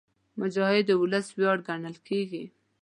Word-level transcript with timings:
مجاهد 0.39 0.83
د 0.87 0.91
ولس 1.01 1.27
ویاړ 1.37 1.57
ګڼل 1.67 1.95
کېږي. 2.07 2.43